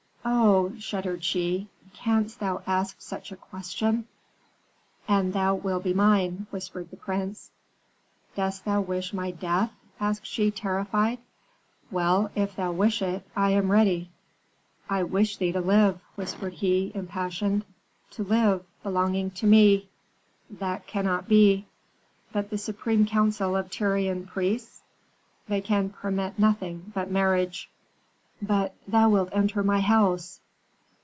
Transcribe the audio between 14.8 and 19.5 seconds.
"I wish thee to live," whispered he, impassioned, "to live, belonging to